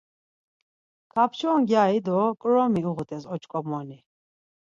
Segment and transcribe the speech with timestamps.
[1.13, 3.97] Kapçongyari do ǩromi uğut̆es oç̌ǩomoni.